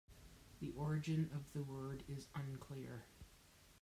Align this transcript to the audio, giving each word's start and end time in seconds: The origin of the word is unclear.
The 0.61 0.71
origin 0.71 1.29
of 1.31 1.43
the 1.53 1.61
word 1.61 2.03
is 2.09 2.25
unclear. 2.33 3.05